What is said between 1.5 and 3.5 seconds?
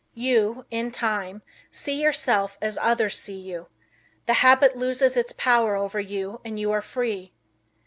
see yourself as others see